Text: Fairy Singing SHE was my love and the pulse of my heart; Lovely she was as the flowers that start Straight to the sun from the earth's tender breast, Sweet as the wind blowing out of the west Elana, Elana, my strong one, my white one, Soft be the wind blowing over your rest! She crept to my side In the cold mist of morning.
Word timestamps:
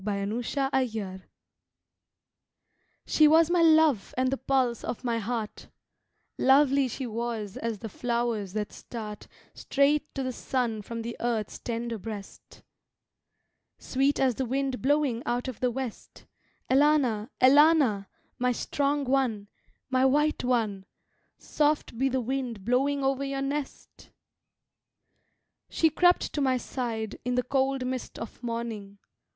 Fairy 0.03 0.41
Singing 0.43 1.21
SHE 3.05 3.27
was 3.27 3.51
my 3.51 3.61
love 3.61 4.15
and 4.17 4.31
the 4.31 4.37
pulse 4.37 4.83
of 4.83 5.03
my 5.03 5.19
heart; 5.19 5.69
Lovely 6.39 6.87
she 6.87 7.05
was 7.05 7.55
as 7.55 7.77
the 7.77 7.87
flowers 7.87 8.53
that 8.53 8.71
start 8.73 9.27
Straight 9.53 10.11
to 10.15 10.23
the 10.23 10.31
sun 10.31 10.81
from 10.81 11.03
the 11.03 11.15
earth's 11.19 11.59
tender 11.59 11.99
breast, 11.99 12.63
Sweet 13.77 14.19
as 14.19 14.33
the 14.33 14.45
wind 14.47 14.81
blowing 14.81 15.21
out 15.27 15.47
of 15.47 15.59
the 15.59 15.69
west 15.69 16.25
Elana, 16.67 17.29
Elana, 17.39 18.07
my 18.39 18.51
strong 18.51 19.03
one, 19.03 19.49
my 19.91 20.03
white 20.03 20.43
one, 20.43 20.87
Soft 21.37 21.95
be 21.95 22.09
the 22.09 22.21
wind 22.21 22.65
blowing 22.65 23.03
over 23.03 23.23
your 23.23 23.47
rest! 23.47 24.09
She 25.69 25.91
crept 25.91 26.33
to 26.33 26.41
my 26.41 26.57
side 26.57 27.19
In 27.23 27.35
the 27.35 27.43
cold 27.43 27.85
mist 27.85 28.17
of 28.17 28.41
morning. 28.41 28.97